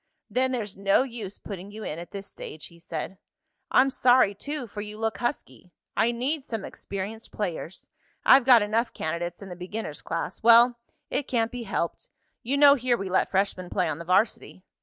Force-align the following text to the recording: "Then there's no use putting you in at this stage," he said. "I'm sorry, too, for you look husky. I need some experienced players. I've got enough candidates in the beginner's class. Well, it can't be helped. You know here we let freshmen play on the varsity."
"Then 0.31 0.51
there's 0.51 0.75
no 0.75 1.03
use 1.03 1.37
putting 1.37 1.69
you 1.69 1.83
in 1.83 1.99
at 1.99 2.09
this 2.09 2.25
stage," 2.25 2.65
he 2.65 2.79
said. 2.79 3.19
"I'm 3.69 3.91
sorry, 3.91 4.33
too, 4.33 4.65
for 4.65 4.81
you 4.81 4.97
look 4.97 5.19
husky. 5.19 5.73
I 5.95 6.11
need 6.11 6.43
some 6.43 6.65
experienced 6.65 7.31
players. 7.31 7.85
I've 8.25 8.43
got 8.43 8.63
enough 8.63 8.93
candidates 8.93 9.43
in 9.43 9.49
the 9.49 9.55
beginner's 9.55 10.01
class. 10.01 10.41
Well, 10.41 10.79
it 11.11 11.27
can't 11.27 11.51
be 11.51 11.61
helped. 11.69 12.09
You 12.41 12.57
know 12.57 12.73
here 12.73 12.97
we 12.97 13.11
let 13.11 13.29
freshmen 13.29 13.69
play 13.69 13.87
on 13.87 13.99
the 13.99 14.05
varsity." 14.05 14.63